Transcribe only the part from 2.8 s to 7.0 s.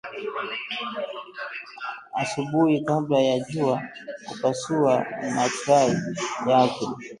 kabla ya jua kupasua matlai yake